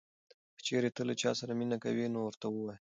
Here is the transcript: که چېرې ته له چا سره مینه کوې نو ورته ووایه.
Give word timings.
که 0.55 0.61
چېرې 0.67 0.89
ته 0.95 1.01
له 1.09 1.13
چا 1.21 1.31
سره 1.39 1.51
مینه 1.59 1.77
کوې 1.83 2.05
نو 2.13 2.19
ورته 2.23 2.45
ووایه. 2.49 2.77